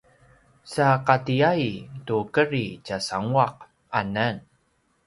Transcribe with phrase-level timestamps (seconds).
[0.71, 1.65] sa qatiyai
[2.05, 3.55] tu kedri tjasanguaq
[3.99, 4.35] anan